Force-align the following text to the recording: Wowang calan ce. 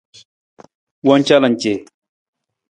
Wowang 1.05 1.23
calan 1.27 1.53
ce. 1.61 1.73